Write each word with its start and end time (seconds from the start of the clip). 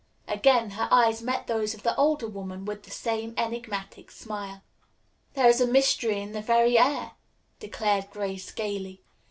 Again 0.27 0.71
her 0.71 0.87
eyes 0.89 1.21
met 1.21 1.45
those 1.45 1.75
of 1.75 1.83
the 1.83 1.95
older 1.95 2.25
woman 2.27 2.65
with 2.65 2.81
the 2.85 2.89
same 2.89 3.35
enigmatic 3.37 4.09
smile. 4.09 4.63
"There 5.35 5.47
is 5.47 5.61
mystery 5.63 6.19
in 6.19 6.31
the 6.31 6.41
very 6.41 6.75
air," 6.75 7.11
declared 7.59 8.09
Grace 8.09 8.51
gayly. 8.51 9.03